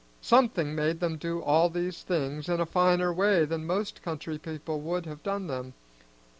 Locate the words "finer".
2.65-3.13